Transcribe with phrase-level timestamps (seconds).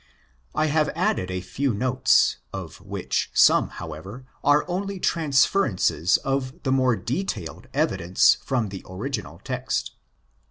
[0.55, 6.71] I have added a few notes, of which some, however, are only transferences of the
[6.71, 9.91] more detailed evidence from the original text.